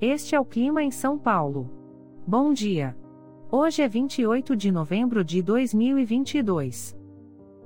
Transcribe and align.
Este 0.00 0.34
é 0.34 0.40
o 0.40 0.44
clima 0.44 0.82
em 0.82 0.90
São 0.90 1.16
Paulo. 1.16 1.70
Bom 2.26 2.52
dia. 2.52 2.94
Hoje 3.50 3.80
é 3.80 3.88
28 3.88 4.54
de 4.54 4.70
novembro 4.70 5.24
de 5.24 5.40
2022. 5.40 6.94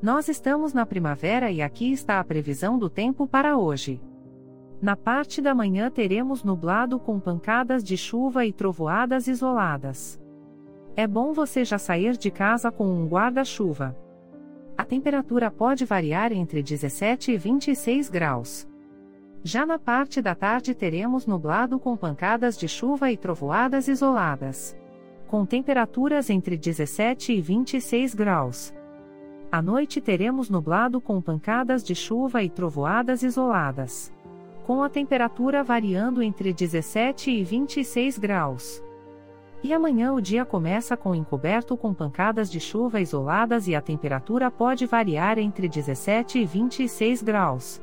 Nós 0.00 0.28
estamos 0.28 0.72
na 0.72 0.86
primavera 0.86 1.50
e 1.50 1.60
aqui 1.60 1.92
está 1.92 2.18
a 2.18 2.24
previsão 2.24 2.78
do 2.78 2.88
tempo 2.88 3.26
para 3.26 3.58
hoje. 3.58 4.00
Na 4.80 4.96
parte 4.96 5.42
da 5.42 5.54
manhã 5.54 5.90
teremos 5.90 6.42
nublado 6.42 6.98
com 6.98 7.20
pancadas 7.20 7.84
de 7.84 7.94
chuva 7.94 8.46
e 8.46 8.54
trovoadas 8.54 9.28
isoladas. 9.28 10.18
É 10.96 11.06
bom 11.06 11.34
você 11.34 11.62
já 11.62 11.76
sair 11.76 12.16
de 12.16 12.30
casa 12.30 12.72
com 12.72 12.86
um 12.86 13.06
guarda-chuva. 13.06 13.94
A 14.78 14.84
temperatura 14.84 15.50
pode 15.50 15.84
variar 15.84 16.32
entre 16.32 16.62
17 16.62 17.32
e 17.32 17.36
26 17.36 18.08
graus. 18.08 18.66
Já 19.46 19.66
na 19.66 19.78
parte 19.78 20.22
da 20.22 20.34
tarde 20.34 20.74
teremos 20.74 21.26
nublado 21.26 21.78
com 21.78 21.94
pancadas 21.98 22.56
de 22.56 22.66
chuva 22.66 23.12
e 23.12 23.16
trovoadas 23.16 23.88
isoladas. 23.88 24.74
Com 25.28 25.44
temperaturas 25.44 26.30
entre 26.30 26.56
17 26.56 27.34
e 27.34 27.42
26 27.42 28.14
graus. 28.14 28.72
À 29.52 29.60
noite 29.60 30.00
teremos 30.00 30.48
nublado 30.48 30.98
com 30.98 31.20
pancadas 31.20 31.84
de 31.84 31.94
chuva 31.94 32.42
e 32.42 32.48
trovoadas 32.48 33.22
isoladas. 33.22 34.10
Com 34.66 34.82
a 34.82 34.88
temperatura 34.88 35.62
variando 35.62 36.22
entre 36.22 36.50
17 36.50 37.30
e 37.30 37.44
26 37.44 38.16
graus. 38.16 38.82
E 39.62 39.74
amanhã 39.74 40.14
o 40.14 40.22
dia 40.22 40.46
começa 40.46 40.96
com 40.96 41.14
encoberto 41.14 41.76
com 41.76 41.92
pancadas 41.92 42.50
de 42.50 42.60
chuva 42.60 42.98
isoladas 42.98 43.68
e 43.68 43.74
a 43.74 43.82
temperatura 43.82 44.50
pode 44.50 44.86
variar 44.86 45.36
entre 45.36 45.68
17 45.68 46.38
e 46.38 46.46
26 46.46 47.22
graus. 47.22 47.82